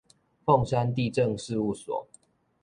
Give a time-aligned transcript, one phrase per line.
[0.45, 2.07] 鳳山地政事務所